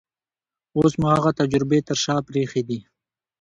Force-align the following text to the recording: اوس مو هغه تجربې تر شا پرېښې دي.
اوس 0.77 0.93
مو 1.01 1.07
هغه 1.15 1.31
تجربې 1.39 1.79
تر 1.87 1.97
شا 2.03 2.15
پرېښې 2.27 2.61
دي. 2.69 2.79